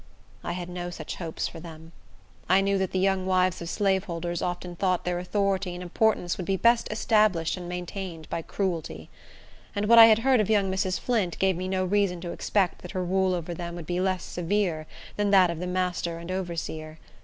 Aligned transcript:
I 0.43 0.53
had 0.53 0.67
no 0.67 0.89
such 0.89 1.17
hopes 1.17 1.47
for 1.47 1.59
them. 1.59 1.91
I 2.49 2.59
knew 2.59 2.79
that 2.79 2.89
the 2.89 2.97
young 2.97 3.27
wives 3.27 3.61
of 3.61 3.69
slaveholders 3.69 4.41
often 4.41 4.75
thought 4.75 5.05
their 5.05 5.19
authority 5.19 5.75
and 5.75 5.83
importance 5.83 6.37
would 6.37 6.45
be 6.47 6.57
best 6.57 6.87
established 6.91 7.55
and 7.55 7.69
maintained 7.69 8.27
by 8.27 8.41
cruelty; 8.41 9.11
and 9.75 9.85
what 9.87 9.99
I 9.99 10.07
had 10.07 10.17
heard 10.25 10.39
of 10.39 10.49
young 10.49 10.71
Mrs. 10.71 10.99
Flint 10.99 11.37
gave 11.37 11.55
me 11.55 11.67
no 11.67 11.85
reason 11.85 12.19
to 12.21 12.31
expect 12.31 12.81
that 12.81 12.93
her 12.93 13.05
rule 13.05 13.35
over 13.35 13.53
them 13.53 13.75
would 13.75 13.85
be 13.85 13.99
less 14.01 14.23
severe 14.23 14.87
than 15.17 15.29
that 15.29 15.51
of 15.51 15.59
the 15.59 15.67
master 15.67 16.17
and 16.17 16.31
overseer. 16.31 16.97